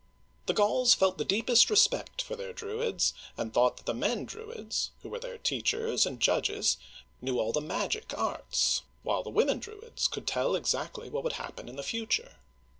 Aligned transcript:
The 0.47 0.55
Gauls 0.55 0.95
felt 0.95 1.19
the 1.19 1.23
deepest 1.23 1.69
respect 1.69 2.23
for 2.23 2.35
their 2.35 2.53
Druids, 2.53 3.13
and 3.37 3.53
thought 3.53 3.77
that 3.77 3.85
the 3.85 3.93
men 3.93 4.25
Druids— 4.25 4.89
who 5.03 5.09
were 5.09 5.19
their 5.19 5.37
teachers 5.37 6.07
and 6.07 6.19
judges— 6.19 6.77
knew 7.21 7.37
all 7.39 7.51
the 7.51 7.61
magic 7.61 8.11
arts, 8.17 8.81
while 9.03 9.21
the 9.21 9.29
women 9.29 9.59
Druids 9.59 10.07
could 10.07 10.25
tell 10.25 10.55
exactly 10.55 11.07
what 11.07 11.23
would 11.23 11.33
happen 11.33 11.69
in 11.69 11.75
the 11.75 11.83
future. 11.83 12.37